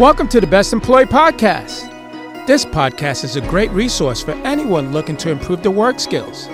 Welcome 0.00 0.28
to 0.28 0.40
the 0.40 0.46
Best 0.46 0.72
Employee 0.72 1.04
Podcast. 1.04 1.86
This 2.46 2.64
podcast 2.64 3.22
is 3.22 3.36
a 3.36 3.42
great 3.42 3.70
resource 3.72 4.22
for 4.22 4.30
anyone 4.46 4.92
looking 4.92 5.14
to 5.18 5.30
improve 5.30 5.62
their 5.62 5.72
work 5.72 6.00
skills. 6.00 6.48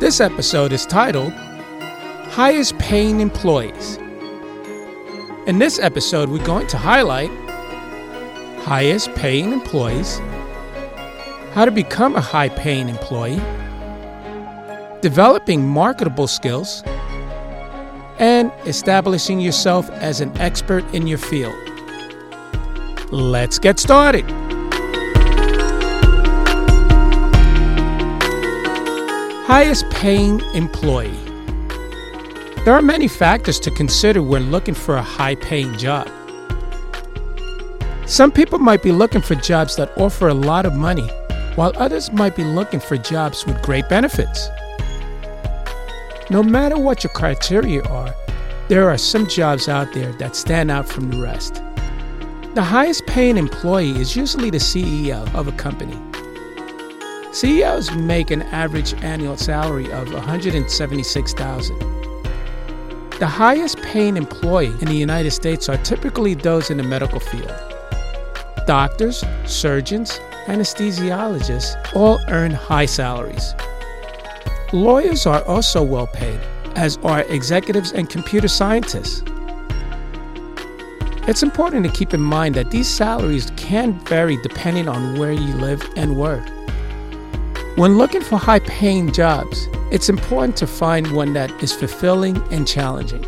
This 0.00 0.18
episode 0.18 0.72
is 0.72 0.86
titled 0.86 1.34
Highest 2.30 2.78
Paying 2.78 3.20
Employees. 3.20 3.98
In 5.46 5.58
this 5.58 5.78
episode, 5.78 6.30
we're 6.30 6.42
going 6.42 6.66
to 6.68 6.78
highlight 6.78 7.28
highest 8.62 9.14
paying 9.14 9.52
employees, 9.52 10.18
how 11.52 11.66
to 11.66 11.70
become 11.70 12.16
a 12.16 12.22
high 12.22 12.48
paying 12.48 12.88
employee, 12.88 13.42
developing 15.02 15.68
marketable 15.68 16.26
skills, 16.26 16.82
and 18.18 18.50
establishing 18.64 19.38
yourself 19.38 19.90
as 19.90 20.22
an 20.22 20.34
expert 20.38 20.82
in 20.94 21.06
your 21.06 21.18
field. 21.18 21.67
Let's 23.10 23.58
get 23.58 23.80
started. 23.80 24.28
Highest 29.46 29.88
paying 29.88 30.40
employee. 30.52 31.16
There 32.66 32.74
are 32.74 32.82
many 32.82 33.08
factors 33.08 33.58
to 33.60 33.70
consider 33.70 34.22
when 34.22 34.50
looking 34.50 34.74
for 34.74 34.96
a 34.96 35.02
high 35.02 35.36
paying 35.36 35.74
job. 35.78 36.06
Some 38.04 38.30
people 38.30 38.58
might 38.58 38.82
be 38.82 38.92
looking 38.92 39.22
for 39.22 39.36
jobs 39.36 39.76
that 39.76 39.96
offer 39.96 40.28
a 40.28 40.34
lot 40.34 40.66
of 40.66 40.74
money, 40.74 41.08
while 41.54 41.72
others 41.76 42.12
might 42.12 42.36
be 42.36 42.44
looking 42.44 42.80
for 42.80 42.98
jobs 42.98 43.46
with 43.46 43.62
great 43.62 43.88
benefits. 43.88 44.50
No 46.28 46.42
matter 46.42 46.78
what 46.78 47.04
your 47.04 47.12
criteria 47.14 47.82
are, 47.84 48.14
there 48.68 48.90
are 48.90 48.98
some 48.98 49.26
jobs 49.26 49.66
out 49.66 49.94
there 49.94 50.12
that 50.18 50.36
stand 50.36 50.70
out 50.70 50.86
from 50.86 51.10
the 51.10 51.22
rest. 51.22 51.62
The 52.58 52.64
highest 52.64 53.06
paying 53.06 53.36
employee 53.36 54.00
is 54.00 54.16
usually 54.16 54.50
the 54.50 54.58
CEO 54.58 55.32
of 55.32 55.46
a 55.46 55.52
company. 55.52 55.96
CEOs 57.30 57.92
make 57.92 58.32
an 58.32 58.42
average 58.42 58.94
annual 58.94 59.36
salary 59.36 59.92
of 59.92 60.12
176,000. 60.12 61.78
The 63.20 63.28
highest 63.28 63.80
paying 63.82 64.16
employee 64.16 64.74
in 64.80 64.86
the 64.86 64.96
United 64.96 65.30
States 65.30 65.68
are 65.68 65.76
typically 65.84 66.34
those 66.34 66.68
in 66.68 66.78
the 66.78 66.82
medical 66.82 67.20
field. 67.20 67.54
Doctors, 68.66 69.22
surgeons, 69.46 70.18
anesthesiologists 70.46 71.76
all 71.94 72.18
earn 72.26 72.50
high 72.50 72.86
salaries. 72.86 73.54
Lawyers 74.72 75.26
are 75.26 75.44
also 75.44 75.80
well 75.84 76.08
paid, 76.08 76.40
as 76.74 76.96
are 77.04 77.20
executives 77.28 77.92
and 77.92 78.10
computer 78.10 78.48
scientists. 78.48 79.22
It's 81.28 81.42
important 81.42 81.84
to 81.84 81.92
keep 81.92 82.14
in 82.14 82.22
mind 82.22 82.54
that 82.54 82.70
these 82.70 82.88
salaries 82.88 83.52
can 83.58 83.92
vary 84.06 84.38
depending 84.38 84.88
on 84.88 85.18
where 85.18 85.30
you 85.30 85.52
live 85.56 85.86
and 85.94 86.16
work. 86.16 86.42
When 87.76 87.98
looking 87.98 88.22
for 88.22 88.38
high 88.38 88.60
paying 88.60 89.12
jobs, 89.12 89.68
it's 89.92 90.08
important 90.08 90.56
to 90.56 90.66
find 90.66 91.12
one 91.12 91.34
that 91.34 91.50
is 91.62 91.70
fulfilling 91.70 92.38
and 92.50 92.66
challenging. 92.66 93.26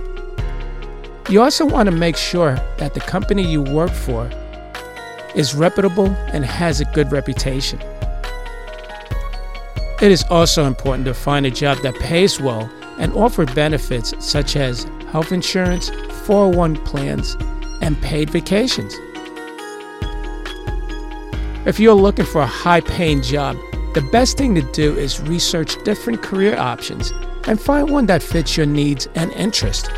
You 1.28 1.42
also 1.42 1.66
want 1.66 1.90
to 1.90 1.94
make 1.94 2.16
sure 2.16 2.54
that 2.78 2.94
the 2.94 3.00
company 3.00 3.42
you 3.42 3.60
work 3.60 3.90
for 3.90 4.30
is 5.34 5.54
reputable 5.54 6.08
and 6.32 6.42
has 6.42 6.80
a 6.80 6.86
good 6.94 7.12
reputation. 7.12 7.82
It 10.00 10.10
is 10.10 10.24
also 10.30 10.64
important 10.64 11.04
to 11.04 11.12
find 11.12 11.44
a 11.44 11.50
job 11.50 11.76
that 11.82 11.94
pays 11.96 12.40
well 12.40 12.70
and 12.96 13.12
offers 13.12 13.52
benefits 13.54 14.14
such 14.24 14.56
as 14.56 14.84
health 15.12 15.32
insurance, 15.32 15.90
401 16.24 16.76
plans, 16.86 17.36
and 17.81 18.00
paid 18.03 18.31
vacations. 18.31 18.95
If 21.67 21.78
you're 21.78 21.95
looking 21.95 22.25
for 22.25 22.41
a 22.41 22.47
high 22.47 22.81
paying 22.81 23.23
job, 23.23 23.56
the 23.95 24.09
best 24.12 24.39
thing 24.39 24.55
to 24.55 24.62
do 24.73 24.97
is 24.97 25.20
research 25.20 25.83
different 25.84 26.23
career 26.23 26.56
options 26.56 27.13
and 27.46 27.61
find 27.61 27.90
one 27.90 28.07
that 28.07 28.23
fits 28.23 28.57
your 28.57 28.67
needs 28.67 29.08
and 29.14 29.33
interests. 29.33 29.89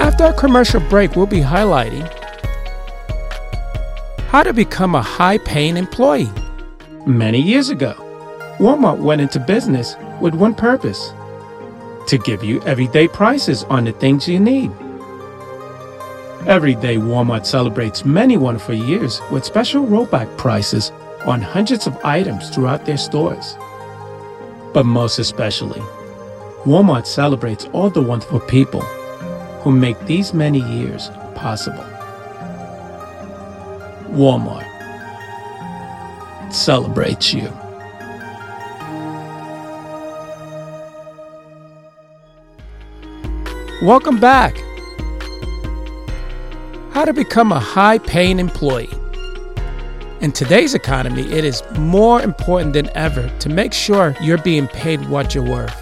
After 0.00 0.24
our 0.24 0.32
commercial 0.34 0.80
break, 0.80 1.16
we'll 1.16 1.26
be 1.26 1.40
highlighting 1.40 2.06
how 4.28 4.42
to 4.42 4.52
become 4.52 4.94
a 4.94 5.02
high 5.02 5.38
paying 5.38 5.76
employee. 5.76 6.30
Many 7.06 7.40
years 7.40 7.70
ago, 7.70 7.94
Walmart 8.58 8.98
went 8.98 9.20
into 9.20 9.40
business 9.40 9.96
with 10.20 10.34
one 10.34 10.54
purpose 10.54 11.12
to 12.06 12.18
give 12.18 12.42
you 12.42 12.60
everyday 12.62 13.08
prices 13.08 13.64
on 13.64 13.84
the 13.84 13.92
things 13.92 14.28
you 14.28 14.40
need. 14.40 14.70
Every 16.46 16.74
day, 16.74 16.96
Walmart 16.96 17.44
celebrates 17.44 18.04
many 18.04 18.36
wonderful 18.36 18.74
years 18.74 19.20
with 19.30 19.44
special 19.44 19.86
rollback 19.86 20.36
prices 20.38 20.90
on 21.26 21.42
hundreds 21.42 21.86
of 21.86 21.96
items 22.02 22.48
throughout 22.48 22.86
their 22.86 22.96
stores. 22.96 23.56
But 24.72 24.86
most 24.86 25.18
especially, 25.18 25.80
Walmart 26.64 27.06
celebrates 27.06 27.66
all 27.72 27.90
the 27.90 28.00
wonderful 28.02 28.40
people 28.40 28.80
who 29.60 29.70
make 29.70 29.98
these 30.06 30.32
many 30.32 30.60
years 30.60 31.10
possible. 31.34 31.84
Walmart 34.10 34.66
celebrates 36.52 37.32
you. 37.32 37.52
Welcome 43.82 44.20
back. 44.20 44.62
How 46.90 47.06
to 47.06 47.14
become 47.14 47.50
a 47.50 47.58
high 47.58 47.96
paying 47.96 48.38
employee. 48.38 48.90
In 50.20 50.32
today's 50.32 50.74
economy, 50.74 51.22
it 51.32 51.46
is 51.46 51.62
more 51.78 52.20
important 52.20 52.74
than 52.74 52.90
ever 52.94 53.26
to 53.38 53.48
make 53.48 53.72
sure 53.72 54.14
you're 54.20 54.36
being 54.42 54.68
paid 54.68 55.08
what 55.08 55.34
you're 55.34 55.48
worth. 55.48 55.74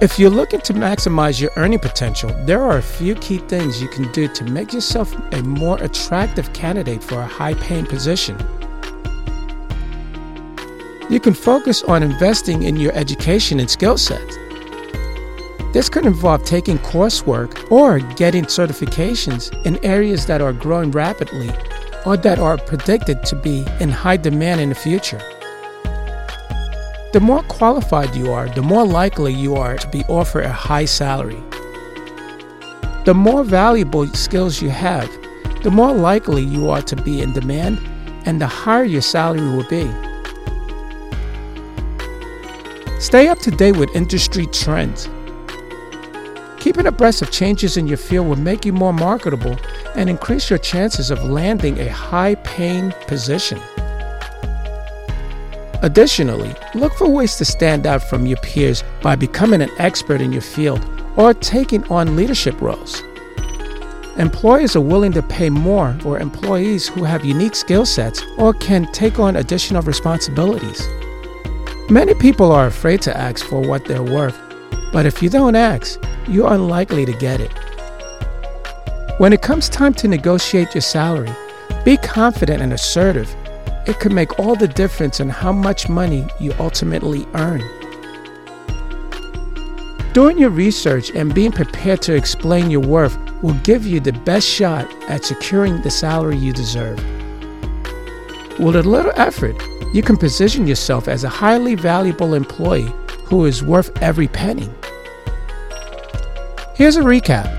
If 0.00 0.18
you're 0.18 0.30
looking 0.30 0.62
to 0.62 0.72
maximize 0.72 1.38
your 1.38 1.50
earning 1.56 1.80
potential, 1.80 2.30
there 2.46 2.62
are 2.62 2.78
a 2.78 2.82
few 2.82 3.14
key 3.16 3.38
things 3.40 3.82
you 3.82 3.88
can 3.88 4.10
do 4.12 4.26
to 4.28 4.44
make 4.44 4.72
yourself 4.72 5.14
a 5.34 5.42
more 5.42 5.76
attractive 5.82 6.50
candidate 6.54 7.04
for 7.04 7.20
a 7.20 7.26
high 7.26 7.54
paying 7.54 7.84
position. 7.84 8.38
You 11.10 11.20
can 11.20 11.34
focus 11.34 11.82
on 11.82 12.02
investing 12.02 12.62
in 12.62 12.76
your 12.76 12.94
education 12.94 13.60
and 13.60 13.68
skill 13.68 13.98
sets. 13.98 14.38
This 15.72 15.90
could 15.90 16.06
involve 16.06 16.44
taking 16.44 16.78
coursework 16.78 17.70
or 17.70 17.98
getting 18.16 18.44
certifications 18.44 19.52
in 19.66 19.84
areas 19.84 20.24
that 20.26 20.40
are 20.40 20.52
growing 20.52 20.90
rapidly 20.90 21.50
or 22.06 22.16
that 22.16 22.38
are 22.38 22.56
predicted 22.56 23.22
to 23.24 23.36
be 23.36 23.66
in 23.78 23.90
high 23.90 24.16
demand 24.16 24.62
in 24.62 24.70
the 24.70 24.74
future. 24.74 25.20
The 27.12 27.20
more 27.20 27.42
qualified 27.44 28.14
you 28.14 28.32
are, 28.32 28.48
the 28.48 28.62
more 28.62 28.86
likely 28.86 29.32
you 29.32 29.56
are 29.56 29.76
to 29.76 29.88
be 29.88 30.04
offered 30.04 30.44
a 30.44 30.52
high 30.52 30.86
salary. 30.86 31.42
The 33.04 33.14
more 33.14 33.44
valuable 33.44 34.06
skills 34.08 34.62
you 34.62 34.70
have, 34.70 35.10
the 35.62 35.70
more 35.70 35.92
likely 35.92 36.42
you 36.42 36.70
are 36.70 36.82
to 36.82 36.96
be 36.96 37.20
in 37.20 37.32
demand 37.32 37.78
and 38.24 38.40
the 38.40 38.46
higher 38.46 38.84
your 38.84 39.02
salary 39.02 39.40
will 39.40 39.68
be. 39.68 39.90
Stay 43.00 43.28
up 43.28 43.38
to 43.40 43.50
date 43.50 43.76
with 43.76 43.94
industry 43.94 44.46
trends. 44.46 45.08
Keeping 46.68 46.86
abreast 46.86 47.22
of 47.22 47.30
changes 47.30 47.78
in 47.78 47.86
your 47.86 47.96
field 47.96 48.28
will 48.28 48.36
make 48.36 48.66
you 48.66 48.74
more 48.74 48.92
marketable 48.92 49.56
and 49.94 50.10
increase 50.10 50.50
your 50.50 50.58
chances 50.58 51.10
of 51.10 51.24
landing 51.24 51.78
a 51.78 51.88
high 51.88 52.34
paying 52.44 52.92
position. 53.06 53.58
Additionally, 55.80 56.54
look 56.74 56.92
for 56.92 57.08
ways 57.08 57.36
to 57.36 57.46
stand 57.46 57.86
out 57.86 58.02
from 58.02 58.26
your 58.26 58.36
peers 58.42 58.84
by 59.00 59.16
becoming 59.16 59.62
an 59.62 59.70
expert 59.78 60.20
in 60.20 60.30
your 60.30 60.42
field 60.42 60.86
or 61.16 61.32
taking 61.32 61.82
on 61.84 62.16
leadership 62.16 62.60
roles. 62.60 63.02
Employers 64.18 64.76
are 64.76 64.82
willing 64.82 65.12
to 65.12 65.22
pay 65.22 65.48
more 65.48 65.96
for 66.02 66.18
employees 66.18 66.86
who 66.86 67.02
have 67.02 67.24
unique 67.24 67.54
skill 67.54 67.86
sets 67.86 68.22
or 68.36 68.52
can 68.52 68.84
take 68.92 69.18
on 69.18 69.36
additional 69.36 69.80
responsibilities. 69.80 70.86
Many 71.88 72.12
people 72.12 72.52
are 72.52 72.66
afraid 72.66 73.00
to 73.02 73.16
ask 73.16 73.42
for 73.46 73.62
what 73.62 73.86
they're 73.86 74.02
worth, 74.02 74.38
but 74.92 75.06
if 75.06 75.22
you 75.22 75.30
don't 75.30 75.56
ask, 75.56 75.98
you're 76.30 76.52
unlikely 76.52 77.04
to 77.06 77.12
get 77.12 77.40
it. 77.40 77.52
When 79.18 79.32
it 79.32 79.42
comes 79.42 79.68
time 79.68 79.94
to 79.94 80.08
negotiate 80.08 80.74
your 80.74 80.82
salary, 80.82 81.32
be 81.84 81.96
confident 81.96 82.62
and 82.62 82.72
assertive. 82.72 83.34
It 83.86 83.98
could 83.98 84.12
make 84.12 84.38
all 84.38 84.54
the 84.54 84.68
difference 84.68 85.20
in 85.20 85.28
how 85.28 85.52
much 85.52 85.88
money 85.88 86.26
you 86.38 86.52
ultimately 86.58 87.26
earn. 87.34 87.62
Doing 90.12 90.38
your 90.38 90.50
research 90.50 91.10
and 91.10 91.34
being 91.34 91.52
prepared 91.52 92.02
to 92.02 92.14
explain 92.14 92.70
your 92.70 92.80
worth 92.80 93.16
will 93.42 93.54
give 93.62 93.86
you 93.86 94.00
the 94.00 94.12
best 94.12 94.48
shot 94.48 94.86
at 95.08 95.24
securing 95.24 95.80
the 95.82 95.90
salary 95.90 96.36
you 96.36 96.52
deserve. 96.52 96.98
With 98.58 98.76
a 98.76 98.82
little 98.82 99.12
effort, 99.16 99.56
you 99.94 100.02
can 100.02 100.16
position 100.16 100.66
yourself 100.66 101.08
as 101.08 101.24
a 101.24 101.28
highly 101.28 101.74
valuable 101.74 102.34
employee 102.34 102.92
who 103.24 103.46
is 103.46 103.62
worth 103.62 103.96
every 104.02 104.28
penny. 104.28 104.68
Here's 106.78 106.96
a 106.96 107.00
recap. 107.00 107.52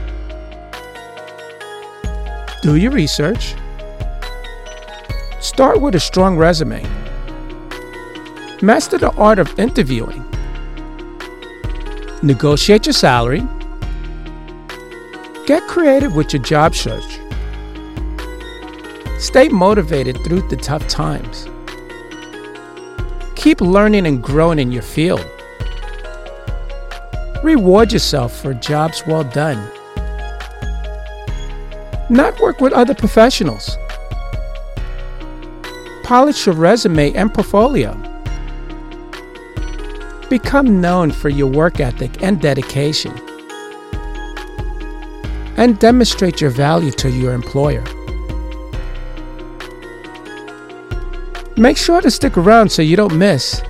Do 2.61 2.77
your 2.77 2.93
research, 2.93 3.53
start 5.41 5.81
with 5.81 5.95
a 5.95 5.99
strong 5.99 6.37
resume, 6.37 6.81
master 8.61 8.97
the 8.97 9.11
art 9.17 9.39
of 9.39 9.59
interviewing, 9.59 10.23
negotiate 12.23 12.85
your 12.85 12.93
salary, 12.93 13.45
get 15.45 15.63
creative 15.67 16.15
with 16.15 16.31
your 16.31 16.41
job 16.41 16.73
search, 16.73 17.19
stay 19.19 19.49
motivated 19.49 20.15
through 20.23 20.47
the 20.47 20.55
tough 20.55 20.87
times, 20.87 21.45
keep 23.35 23.59
learning 23.59 24.07
and 24.07 24.23
growing 24.23 24.59
in 24.59 24.71
your 24.71 24.81
field. 24.81 25.38
Reward 27.43 27.93
yourself 27.93 28.37
for 28.41 28.53
jobs 28.53 29.01
well 29.07 29.23
done. 29.23 29.71
Network 32.09 32.59
with 32.59 32.73
other 32.73 32.93
professionals. 32.93 33.77
Polish 36.03 36.45
your 36.45 36.55
resume 36.55 37.13
and 37.13 37.33
portfolio. 37.33 37.93
Become 40.29 40.81
known 40.81 41.11
for 41.11 41.29
your 41.29 41.47
work 41.47 41.79
ethic 41.79 42.21
and 42.21 42.41
dedication. 42.41 43.17
And 45.55 45.79
demonstrate 45.79 46.41
your 46.41 46.49
value 46.49 46.91
to 46.91 47.09
your 47.09 47.33
employer. 47.33 47.83
Make 51.55 51.77
sure 51.77 52.01
to 52.01 52.11
stick 52.11 52.37
around 52.37 52.69
so 52.69 52.81
you 52.81 52.97
don't 52.97 53.17
miss 53.17 53.61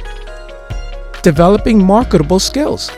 developing 1.22 1.84
marketable 1.84 2.40
skills. 2.40 2.90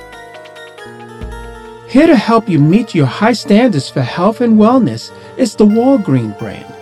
Here 1.91 2.07
to 2.07 2.15
help 2.15 2.47
you 2.47 2.57
meet 2.57 2.95
your 2.95 3.05
high 3.05 3.33
standards 3.33 3.89
for 3.89 3.99
health 4.01 4.39
and 4.39 4.57
wellness 4.57 5.11
is 5.37 5.55
the 5.55 5.65
Walgreen 5.65 6.39
brand. 6.39 6.73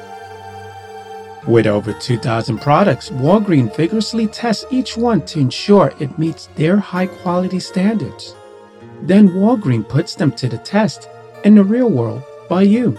With 1.47 1.65
over 1.65 1.94
2,000 1.94 2.59
products, 2.59 3.09
Walgreen 3.09 3.75
vigorously 3.75 4.27
tests 4.27 4.67
each 4.69 4.95
one 4.95 5.25
to 5.25 5.39
ensure 5.39 5.95
it 6.00 6.19
meets 6.19 6.45
their 6.53 6.77
high 6.77 7.07
quality 7.07 7.59
standards. 7.59 8.35
Then 9.01 9.29
Walgreen 9.29 9.89
puts 9.89 10.13
them 10.13 10.31
to 10.33 10.47
the 10.47 10.59
test 10.59 11.09
in 11.44 11.55
the 11.55 11.63
real 11.63 11.89
world 11.89 12.21
by 12.47 12.62
you. 12.62 12.95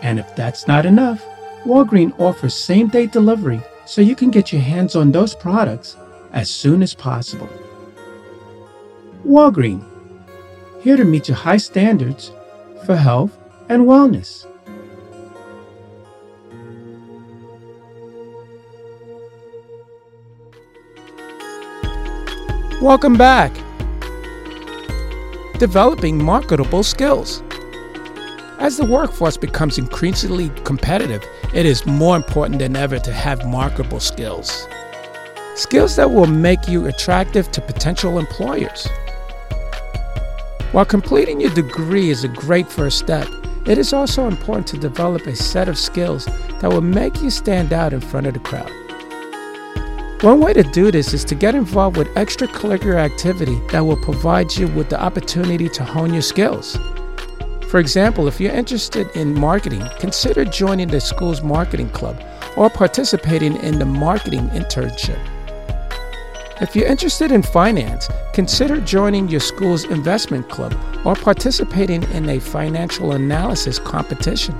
And 0.00 0.18
if 0.18 0.34
that's 0.34 0.66
not 0.66 0.86
enough, 0.86 1.22
Walgreen 1.66 2.18
offers 2.18 2.54
same 2.54 2.88
day 2.88 3.06
delivery 3.06 3.60
so 3.84 4.00
you 4.00 4.16
can 4.16 4.30
get 4.30 4.50
your 4.50 4.62
hands 4.62 4.96
on 4.96 5.12
those 5.12 5.34
products 5.34 5.98
as 6.32 6.48
soon 6.48 6.82
as 6.82 6.94
possible. 6.94 7.50
Walgreen 9.26 9.84
here 10.84 10.98
to 10.98 11.04
meet 11.04 11.28
your 11.28 11.36
high 11.36 11.56
standards 11.56 12.30
for 12.84 12.94
health 12.94 13.38
and 13.70 13.84
wellness. 13.84 14.44
Welcome 22.82 23.16
back. 23.16 23.50
Developing 25.58 26.22
marketable 26.22 26.82
skills. 26.82 27.42
As 28.58 28.76
the 28.76 28.84
workforce 28.84 29.38
becomes 29.38 29.78
increasingly 29.78 30.50
competitive, 30.64 31.24
it 31.54 31.64
is 31.64 31.86
more 31.86 32.14
important 32.14 32.58
than 32.58 32.76
ever 32.76 32.98
to 32.98 33.10
have 33.10 33.46
marketable 33.46 34.00
skills. 34.00 34.68
Skills 35.54 35.96
that 35.96 36.10
will 36.10 36.26
make 36.26 36.68
you 36.68 36.84
attractive 36.88 37.50
to 37.52 37.62
potential 37.62 38.18
employers. 38.18 38.86
While 40.74 40.84
completing 40.84 41.40
your 41.40 41.54
degree 41.54 42.10
is 42.10 42.24
a 42.24 42.28
great 42.28 42.68
first 42.68 42.98
step, 42.98 43.28
it 43.64 43.78
is 43.78 43.92
also 43.92 44.26
important 44.26 44.66
to 44.66 44.76
develop 44.76 45.24
a 45.28 45.36
set 45.36 45.68
of 45.68 45.78
skills 45.78 46.24
that 46.58 46.68
will 46.68 46.80
make 46.80 47.22
you 47.22 47.30
stand 47.30 47.72
out 47.72 47.92
in 47.92 48.00
front 48.00 48.26
of 48.26 48.34
the 48.34 48.40
crowd. 48.40 48.72
One 50.24 50.40
way 50.40 50.52
to 50.52 50.64
do 50.64 50.90
this 50.90 51.14
is 51.14 51.24
to 51.26 51.36
get 51.36 51.54
involved 51.54 51.96
with 51.96 52.08
extracurricular 52.16 52.96
activity 52.96 53.56
that 53.70 53.86
will 53.86 54.02
provide 54.02 54.56
you 54.56 54.66
with 54.66 54.88
the 54.88 55.00
opportunity 55.00 55.68
to 55.68 55.84
hone 55.84 56.12
your 56.12 56.22
skills. 56.22 56.76
For 57.68 57.78
example, 57.78 58.26
if 58.26 58.40
you're 58.40 58.52
interested 58.52 59.06
in 59.14 59.32
marketing, 59.32 59.88
consider 60.00 60.44
joining 60.44 60.88
the 60.88 61.00
school's 61.00 61.40
marketing 61.40 61.90
club 61.90 62.20
or 62.56 62.68
participating 62.68 63.54
in 63.58 63.78
the 63.78 63.86
marketing 63.86 64.48
internship. 64.48 65.20
If 66.60 66.76
you're 66.76 66.86
interested 66.86 67.32
in 67.32 67.42
finance, 67.42 68.08
consider 68.32 68.80
joining 68.80 69.28
your 69.28 69.40
school's 69.40 69.82
investment 69.86 70.48
club 70.48 70.72
or 71.04 71.16
participating 71.16 72.04
in 72.12 72.28
a 72.28 72.38
financial 72.38 73.10
analysis 73.10 73.80
competition. 73.80 74.54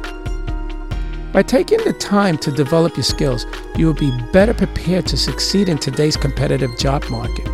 By 1.32 1.42
taking 1.42 1.78
the 1.84 1.92
time 1.92 2.36
to 2.38 2.50
develop 2.50 2.96
your 2.96 3.04
skills, 3.04 3.46
you 3.76 3.86
will 3.86 3.94
be 3.94 4.10
better 4.32 4.52
prepared 4.52 5.06
to 5.06 5.16
succeed 5.16 5.68
in 5.68 5.78
today's 5.78 6.16
competitive 6.16 6.76
job 6.78 7.04
market. 7.10 7.48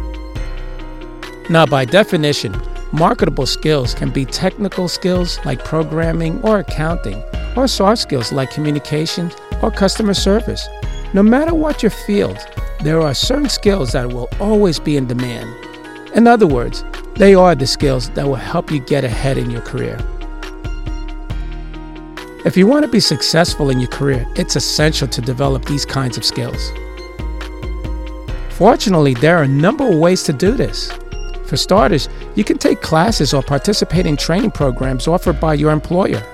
Now, 1.51 1.67
by 1.67 1.85
definition, 1.85 2.59
marketable 2.93 3.47
skills 3.47 3.93
can 3.93 4.09
be 4.09 4.25
technical 4.25 4.89
skills 4.89 5.39
like 5.45 5.63
programming 5.67 6.41
or 6.43 6.61
accounting, 6.61 7.23
or 7.57 7.69
soft 7.69 8.01
skills 8.01 8.33
like 8.33 8.51
communication 8.51 9.31
or 9.61 9.71
customer 9.71 10.15
service. 10.15 10.67
No 11.12 11.25
matter 11.25 11.53
what 11.53 11.83
your 11.83 11.91
field, 11.91 12.39
there 12.85 13.01
are 13.01 13.15
certain 13.15 13.49
skills 13.49 13.93
that 13.93 14.12
will 14.12 14.29
always 14.39 14.79
be 14.79 14.97
in 14.97 15.09
demand. 15.09 15.53
In 16.15 16.29
other 16.29 16.47
words, 16.47 16.85
they 17.17 17.35
are 17.35 17.57
the 17.57 17.67
skills 17.67 18.11
that 18.11 18.25
will 18.25 18.37
help 18.37 18.71
you 18.71 18.79
get 18.79 19.03
ahead 19.03 19.37
in 19.37 19.51
your 19.51 19.61
career. 19.61 19.99
If 22.45 22.57
you 22.57 22.69
want 22.69 22.85
to 22.85 22.91
be 22.91 23.01
successful 23.01 23.71
in 23.71 23.81
your 23.81 23.91
career, 23.91 24.25
it's 24.37 24.55
essential 24.55 25.09
to 25.09 25.21
develop 25.21 25.65
these 25.65 25.85
kinds 25.85 26.17
of 26.17 26.25
skills. 26.25 26.71
Fortunately, 28.51 29.15
there 29.15 29.37
are 29.37 29.43
a 29.43 29.49
number 29.49 29.89
of 29.89 29.99
ways 29.99 30.23
to 30.23 30.33
do 30.33 30.53
this. 30.53 30.93
For 31.47 31.56
starters, 31.56 32.09
you 32.37 32.45
can 32.45 32.56
take 32.56 32.83
classes 32.83 33.35
or 33.35 33.43
participate 33.43 34.06
in 34.06 34.17
training 34.17 34.53
programs 34.53 35.09
offered 35.09 35.41
by 35.41 35.55
your 35.55 35.73
employer. 35.73 36.25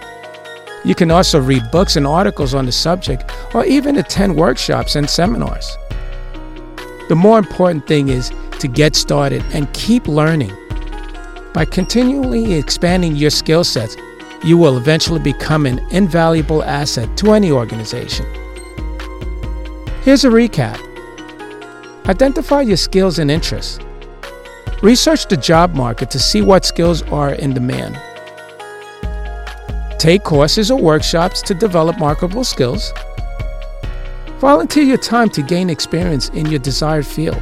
You 0.87 0.95
can 0.95 1.11
also 1.11 1.41
read 1.41 1.73
books 1.73 1.97
and 1.97 2.07
articles 2.07 2.55
on 2.55 2.65
the 2.65 2.71
subject 2.71 3.29
or 3.53 3.65
even 3.65 3.99
attend 3.99 4.37
workshops 4.37 4.95
and 4.95 5.11
seminars. 5.11 5.77
The 7.09 7.17
more 7.17 7.41
important 7.41 7.89
thing 7.89 8.09
is 8.09 8.31
to 8.61 8.69
get 8.69 8.95
started 8.95 9.43
and 9.53 9.73
keep 9.73 10.07
learning. 10.07 10.53
By 11.53 11.65
continually 11.65 12.55
expanding 12.55 13.17
your 13.17 13.31
skill 13.31 13.65
sets, 13.65 13.97
you 14.45 14.57
will 14.57 14.77
eventually 14.77 15.19
become 15.19 15.67
an 15.67 15.81
invaluable 15.91 16.63
asset 16.63 17.17
to 17.17 17.33
any 17.33 17.51
organization. 17.51 18.25
Here's 20.03 20.25
a 20.25 20.29
recap 20.29 20.81
Identify 22.07 22.61
your 22.61 22.77
skills 22.77 23.19
and 23.19 23.29
interests. 23.29 23.81
Research 24.83 25.27
the 25.27 25.37
job 25.37 25.75
market 25.75 26.13
to 26.13 26.21
see 26.21 26.43
what 26.43 26.65
skills 26.65 27.03
are 27.11 27.33
in 27.33 27.55
demand. 27.55 28.01
Take 29.99 30.25
courses 30.25 30.71
or 30.71 30.79
workshops 30.79 31.41
to 31.43 31.55
develop 31.55 31.99
marketable 31.99 32.45
skills. 32.45 32.93
Volunteer 34.41 34.85
your 34.85 34.99
time 34.99 35.31
to 35.31 35.43
gain 35.43 35.71
experience 35.71 36.29
in 36.31 36.47
your 36.47 36.59
desired 36.59 37.07
field. 37.07 37.41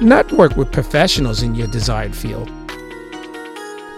Network 0.00 0.56
with 0.56 0.72
professionals 0.72 1.42
in 1.42 1.54
your 1.54 1.66
desired 1.66 2.16
field. 2.16 2.50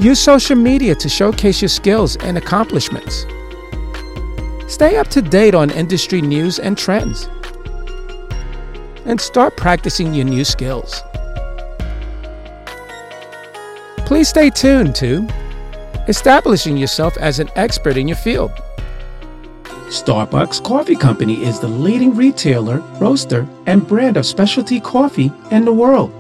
Use 0.00 0.18
social 0.18 0.56
media 0.56 0.94
to 0.96 1.08
showcase 1.08 1.62
your 1.62 1.68
skills 1.68 2.16
and 2.16 2.36
accomplishments. 2.36 3.24
Stay 4.66 4.96
up 4.96 5.08
to 5.08 5.22
date 5.22 5.54
on 5.54 5.70
industry 5.70 6.20
news 6.20 6.58
and 6.58 6.76
trends. 6.76 7.28
And 9.04 9.20
start 9.20 9.56
practicing 9.56 10.14
your 10.14 10.24
new 10.24 10.44
skills. 10.44 11.02
Please 13.98 14.28
stay 14.28 14.50
tuned 14.50 14.94
to 14.96 15.26
establishing 16.08 16.76
yourself 16.76 17.16
as 17.18 17.38
an 17.38 17.50
expert 17.54 17.96
in 17.96 18.08
your 18.08 18.16
field. 18.16 18.50
Starbucks 19.88 20.62
Coffee 20.64 20.96
Company 20.96 21.44
is 21.44 21.60
the 21.60 21.68
leading 21.68 22.14
retailer, 22.14 22.78
roaster, 23.00 23.46
and 23.66 23.86
brand 23.86 24.16
of 24.16 24.26
specialty 24.26 24.80
coffee 24.80 25.32
in 25.50 25.64
the 25.64 25.72
world. 25.72 26.10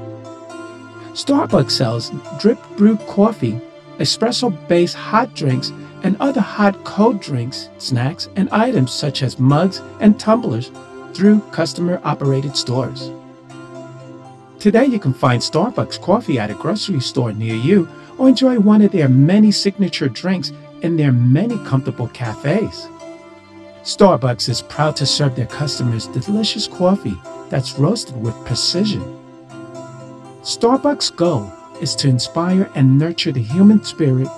Starbucks 1.12 1.72
sells 1.72 2.10
drip 2.38 2.58
brewed 2.76 3.00
coffee, 3.06 3.60
espresso 3.98 4.50
based 4.68 4.94
hot 4.94 5.34
drinks, 5.34 5.70
and 6.02 6.16
other 6.20 6.40
hot 6.40 6.84
cold 6.84 7.20
drinks, 7.20 7.68
snacks, 7.78 8.28
and 8.36 8.48
items 8.50 8.92
such 8.92 9.22
as 9.22 9.38
mugs 9.38 9.82
and 10.00 10.18
tumblers 10.18 10.70
through 11.12 11.40
customer 11.50 12.00
operated 12.04 12.56
stores. 12.56 13.10
Today, 14.58 14.86
you 14.86 14.98
can 14.98 15.12
find 15.12 15.42
Starbucks 15.42 16.00
coffee 16.00 16.38
at 16.38 16.50
a 16.50 16.54
grocery 16.54 17.00
store 17.00 17.32
near 17.32 17.54
you 17.54 17.88
or 18.18 18.28
enjoy 18.28 18.58
one 18.58 18.82
of 18.82 18.92
their 18.92 19.08
many 19.08 19.50
signature 19.50 20.08
drinks 20.08 20.52
in 20.82 20.96
their 20.96 21.12
many 21.12 21.56
comfortable 21.64 22.08
cafes. 22.08 22.88
Starbucks 23.82 24.48
is 24.48 24.62
proud 24.62 24.96
to 24.96 25.06
serve 25.06 25.34
their 25.36 25.46
customers 25.46 26.08
delicious 26.08 26.66
coffee 26.66 27.16
that's 27.48 27.78
roasted 27.78 28.20
with 28.20 28.34
precision. 28.44 29.02
Starbucks 30.42 31.14
goal 31.16 31.50
is 31.80 31.94
to 31.96 32.08
inspire 32.08 32.70
and 32.74 32.98
nurture 32.98 33.32
the 33.32 33.42
human 33.42 33.82
spirit, 33.84 34.28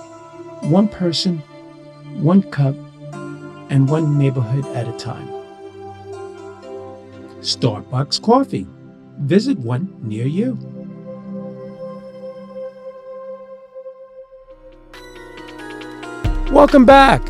one 0.61 0.87
person, 0.87 1.39
one 2.21 2.43
cup, 2.43 2.75
and 3.69 3.89
one 3.89 4.17
neighborhood 4.17 4.65
at 4.75 4.87
a 4.87 4.97
time. 4.97 5.27
Starbucks 7.41 8.21
Coffee. 8.21 8.67
Visit 9.21 9.57
one 9.57 9.93
near 10.01 10.27
you. 10.27 10.80
Welcome 16.51 16.83
back. 16.83 17.21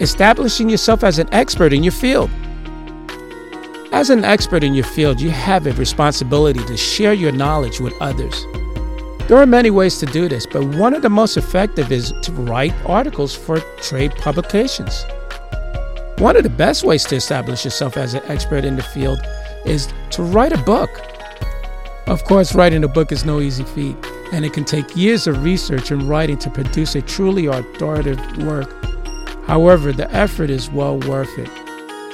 Establishing 0.00 0.70
yourself 0.70 1.04
as 1.04 1.18
an 1.18 1.28
expert 1.32 1.74
in 1.74 1.84
your 1.84 1.92
field. 1.92 2.30
As 3.92 4.08
an 4.08 4.24
expert 4.24 4.64
in 4.64 4.72
your 4.72 4.86
field, 4.86 5.20
you 5.20 5.28
have 5.28 5.66
a 5.66 5.72
responsibility 5.72 6.64
to 6.64 6.78
share 6.78 7.12
your 7.12 7.30
knowledge 7.30 7.78
with 7.78 7.92
others. 8.00 8.42
There 9.28 9.36
are 9.36 9.44
many 9.44 9.68
ways 9.68 9.98
to 9.98 10.06
do 10.06 10.30
this, 10.30 10.46
but 10.46 10.64
one 10.76 10.94
of 10.94 11.02
the 11.02 11.10
most 11.10 11.36
effective 11.36 11.92
is 11.92 12.14
to 12.22 12.32
write 12.32 12.72
articles 12.86 13.34
for 13.34 13.60
trade 13.82 14.12
publications. 14.12 15.04
One 16.20 16.36
of 16.36 16.44
the 16.44 16.54
best 16.56 16.84
ways 16.84 17.04
to 17.04 17.16
establish 17.16 17.66
yourself 17.66 17.98
as 17.98 18.14
an 18.14 18.22
expert 18.28 18.64
in 18.64 18.76
the 18.76 18.82
field 18.82 19.20
is 19.66 19.92
to 20.12 20.22
write 20.22 20.52
a 20.52 20.62
book. 20.64 20.88
Of 22.06 22.24
course, 22.24 22.54
writing 22.54 22.82
a 22.84 22.88
book 22.88 23.12
is 23.12 23.26
no 23.26 23.40
easy 23.40 23.64
feat 23.64 23.94
and 24.32 24.44
it 24.44 24.52
can 24.52 24.64
take 24.64 24.96
years 24.96 25.26
of 25.26 25.42
research 25.42 25.90
and 25.90 26.02
writing 26.02 26.38
to 26.38 26.50
produce 26.50 26.94
a 26.94 27.02
truly 27.02 27.46
authoritative 27.46 28.46
work. 28.46 28.74
However, 29.46 29.92
the 29.92 30.10
effort 30.12 30.50
is 30.50 30.70
well 30.70 30.98
worth 31.00 31.38
it, 31.38 31.48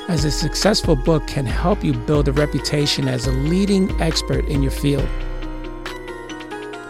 as 0.07 0.27
a 0.27 0.31
successful 0.31 0.97
book 0.97 1.27
can 1.27 1.47
help 1.47 1.83
you 1.83 1.95
build 1.95 2.29
a 2.29 2.33
reputation 2.33 3.09
as 3.09 3.27
a 3.27 3.33
leading 3.33 3.91
expert 4.03 4.45
in 4.45 4.63
your 4.63 4.71
field. 4.71 5.09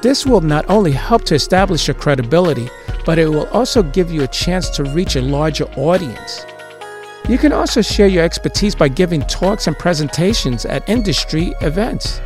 This 0.03 0.27
will 0.27 0.41
not 0.41 0.69
only 0.69 0.91
help 0.91 1.23
to 1.27 1.35
establish 1.37 1.87
your 1.87 1.95
credibility, 1.95 2.69
but 3.07 3.19
it 3.19 3.29
will 3.29 3.47
also 3.49 3.83
give 3.83 4.11
you 4.11 4.25
a 4.25 4.29
chance 4.29 4.69
to 4.71 4.85
reach 4.85 5.15
a 5.15 5.23
larger 5.23 5.65
audience. 5.77 6.45
You 7.29 7.39
can 7.39 7.53
also 7.53 7.81
share 7.81 8.09
your 8.09 8.25
expertise 8.25 8.75
by 8.75 8.89
giving 8.89 9.23
talks 9.23 9.67
and 9.67 9.79
presentations 9.79 10.67
at 10.67 10.87
industry 10.89 11.55
events. 11.61 12.21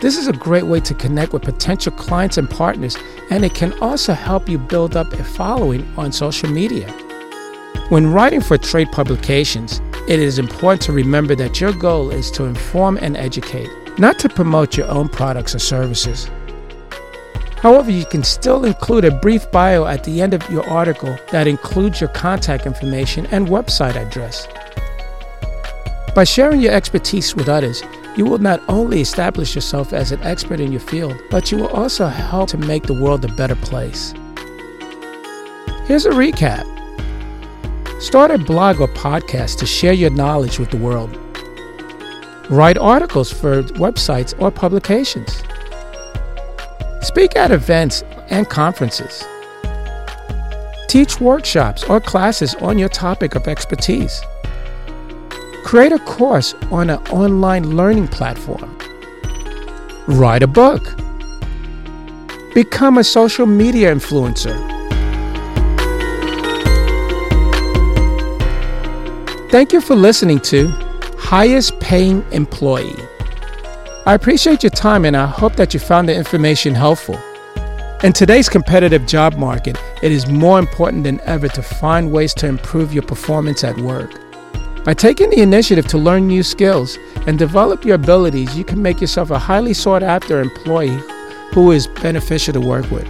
This 0.00 0.16
is 0.16 0.28
a 0.28 0.32
great 0.32 0.64
way 0.64 0.78
to 0.80 0.94
connect 0.94 1.32
with 1.32 1.42
potential 1.42 1.90
clients 1.90 2.38
and 2.38 2.48
partners, 2.48 2.96
and 3.30 3.44
it 3.44 3.54
can 3.54 3.72
also 3.80 4.12
help 4.12 4.48
you 4.48 4.56
build 4.56 4.96
up 4.96 5.12
a 5.12 5.24
following 5.24 5.92
on 5.96 6.12
social 6.12 6.48
media. 6.48 6.88
When 7.88 8.12
writing 8.12 8.40
for 8.40 8.56
trade 8.58 8.92
publications, 8.92 9.80
it 10.06 10.20
is 10.20 10.38
important 10.38 10.82
to 10.82 10.92
remember 10.92 11.34
that 11.34 11.60
your 11.60 11.72
goal 11.72 12.10
is 12.10 12.30
to 12.32 12.44
inform 12.44 12.96
and 12.98 13.16
educate, 13.16 13.68
not 13.98 14.20
to 14.20 14.28
promote 14.28 14.76
your 14.76 14.86
own 14.86 15.08
products 15.08 15.56
or 15.56 15.58
services. 15.58 16.30
However, 17.56 17.90
you 17.90 18.04
can 18.04 18.22
still 18.22 18.64
include 18.64 19.04
a 19.04 19.10
brief 19.10 19.50
bio 19.50 19.84
at 19.86 20.04
the 20.04 20.22
end 20.22 20.32
of 20.32 20.48
your 20.48 20.68
article 20.70 21.18
that 21.32 21.48
includes 21.48 22.00
your 22.00 22.10
contact 22.10 22.66
information 22.66 23.26
and 23.32 23.48
website 23.48 23.96
address. 23.96 24.46
By 26.14 26.22
sharing 26.22 26.60
your 26.60 26.72
expertise 26.72 27.34
with 27.34 27.48
others, 27.48 27.82
you 28.18 28.24
will 28.24 28.38
not 28.38 28.60
only 28.68 29.00
establish 29.00 29.54
yourself 29.54 29.92
as 29.92 30.10
an 30.10 30.20
expert 30.24 30.58
in 30.58 30.72
your 30.72 30.80
field, 30.80 31.16
but 31.30 31.52
you 31.52 31.58
will 31.58 31.68
also 31.68 32.08
help 32.08 32.48
to 32.48 32.58
make 32.58 32.82
the 32.82 32.92
world 32.92 33.24
a 33.24 33.32
better 33.34 33.54
place. 33.54 34.12
Here's 35.86 36.04
a 36.04 36.10
recap 36.10 36.66
Start 38.00 38.32
a 38.32 38.38
blog 38.38 38.80
or 38.80 38.88
podcast 38.88 39.58
to 39.58 39.66
share 39.66 39.92
your 39.92 40.10
knowledge 40.10 40.58
with 40.58 40.70
the 40.70 40.76
world. 40.76 41.16
Write 42.50 42.76
articles 42.76 43.32
for 43.32 43.62
websites 43.74 44.34
or 44.40 44.50
publications. 44.50 45.42
Speak 47.06 47.36
at 47.36 47.52
events 47.52 48.02
and 48.30 48.48
conferences. 48.48 49.24
Teach 50.88 51.20
workshops 51.20 51.84
or 51.84 52.00
classes 52.00 52.56
on 52.56 52.78
your 52.78 52.88
topic 52.88 53.36
of 53.36 53.46
expertise. 53.46 54.20
Create 55.68 55.92
a 55.92 55.98
course 55.98 56.54
on 56.70 56.88
an 56.88 56.96
online 57.08 57.76
learning 57.76 58.08
platform. 58.08 58.74
Write 60.06 60.42
a 60.42 60.46
book. 60.46 60.96
Become 62.54 62.96
a 62.96 63.04
social 63.04 63.44
media 63.44 63.94
influencer. 63.94 64.56
Thank 69.50 69.74
you 69.74 69.82
for 69.82 69.94
listening 69.94 70.40
to 70.52 70.68
Highest 71.18 71.78
Paying 71.80 72.24
Employee. 72.32 72.96
I 74.06 74.14
appreciate 74.14 74.62
your 74.62 74.70
time 74.70 75.04
and 75.04 75.14
I 75.14 75.26
hope 75.26 75.56
that 75.56 75.74
you 75.74 75.80
found 75.80 76.08
the 76.08 76.14
information 76.14 76.74
helpful. 76.74 77.20
In 78.02 78.14
today's 78.14 78.48
competitive 78.48 79.04
job 79.06 79.36
market, 79.36 79.76
it 80.02 80.12
is 80.12 80.26
more 80.28 80.58
important 80.58 81.04
than 81.04 81.20
ever 81.26 81.48
to 81.48 81.60
find 81.60 82.10
ways 82.10 82.32
to 82.36 82.46
improve 82.46 82.94
your 82.94 83.02
performance 83.02 83.64
at 83.64 83.76
work. 83.76 84.27
By 84.88 84.94
taking 84.94 85.28
the 85.28 85.42
initiative 85.42 85.86
to 85.88 85.98
learn 85.98 86.26
new 86.26 86.42
skills 86.42 86.98
and 87.26 87.38
develop 87.38 87.84
your 87.84 87.96
abilities, 87.96 88.56
you 88.56 88.64
can 88.64 88.80
make 88.80 89.02
yourself 89.02 89.30
a 89.30 89.38
highly 89.38 89.74
sought 89.74 90.02
after 90.02 90.40
employee 90.40 90.98
who 91.52 91.72
is 91.72 91.86
beneficial 91.86 92.54
to 92.54 92.60
work 92.62 92.90
with. 92.90 93.06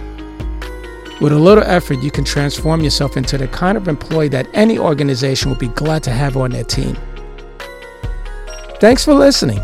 With 1.21 1.31
a 1.31 1.39
little 1.39 1.63
effort, 1.63 2.03
you 2.03 2.11
can 2.11 2.25
transform 2.25 2.81
yourself 2.81 3.15
into 3.15 3.37
the 3.37 3.47
kind 3.47 3.77
of 3.77 3.87
employee 3.87 4.27
that 4.27 4.49
any 4.53 4.77
organization 4.77 5.49
will 5.49 5.57
be 5.57 5.69
glad 5.69 6.03
to 6.03 6.11
have 6.11 6.35
on 6.35 6.51
their 6.51 6.65
team. 6.65 6.97
Thanks 8.81 9.05
for 9.05 9.13
listening, 9.13 9.61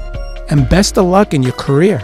and 0.50 0.70
best 0.70 0.98
of 0.98 1.04
luck 1.04 1.34
in 1.34 1.44
your 1.44 1.52
career. 1.52 2.02